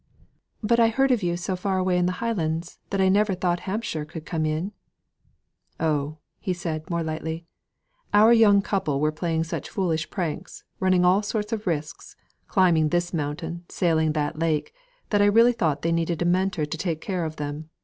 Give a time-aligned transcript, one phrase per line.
[0.63, 3.69] "But I heard of you so far away in the Highlands that I never thought
[3.69, 4.71] Hampshire could come in."
[5.79, 6.17] "Oh!"
[6.55, 7.45] said he, more lightly,
[8.11, 12.15] "our young couple were playing such foolish pranks, running all sorts of risks,
[12.47, 14.73] climbing this mountain, sailing on that lake,
[15.11, 17.69] that I really thought they needed a Mentor to take care of them.